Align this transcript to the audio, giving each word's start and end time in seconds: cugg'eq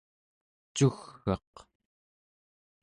cugg'eq 0.77 1.53